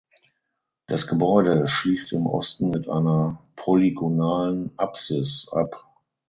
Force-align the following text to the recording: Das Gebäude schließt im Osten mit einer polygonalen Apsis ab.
Das 0.87 1.05
Gebäude 1.05 1.67
schließt 1.67 2.13
im 2.13 2.25
Osten 2.25 2.71
mit 2.71 2.89
einer 2.89 3.39
polygonalen 3.55 4.71
Apsis 4.75 5.47
ab. 5.51 5.83